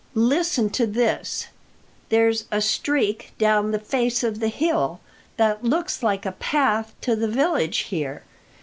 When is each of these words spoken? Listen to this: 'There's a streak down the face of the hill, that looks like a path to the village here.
Listen 0.15 0.71
to 0.71 0.87
this: 0.87 1.45
'There's 2.09 2.45
a 2.51 2.59
streak 2.59 3.33
down 3.37 3.69
the 3.69 3.77
face 3.77 4.23
of 4.23 4.39
the 4.39 4.47
hill, 4.47 4.99
that 5.37 5.63
looks 5.63 6.01
like 6.01 6.25
a 6.25 6.31
path 6.31 6.93
to 7.01 7.15
the 7.15 7.27
village 7.27 7.77
here. 7.81 8.23